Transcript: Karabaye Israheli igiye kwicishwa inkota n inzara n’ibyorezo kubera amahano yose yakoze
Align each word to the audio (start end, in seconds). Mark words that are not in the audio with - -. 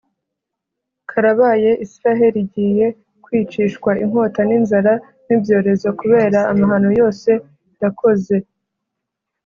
Karabaye 1.09 1.71
Israheli 1.85 2.37
igiye 2.45 2.87
kwicishwa 3.23 3.91
inkota 4.03 4.41
n 4.45 4.51
inzara 4.57 4.93
n’ibyorezo 5.25 5.87
kubera 5.99 6.39
amahano 6.51 6.89
yose 6.99 7.29
yakoze 7.81 8.35